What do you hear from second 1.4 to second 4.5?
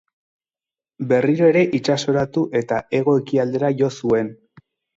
ere itsasoratu eta hego-ekialdera jo zuen.